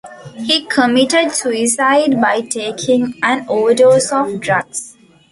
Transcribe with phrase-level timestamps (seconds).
[0.35, 4.95] He committed suicide by taking an overdose of drugs.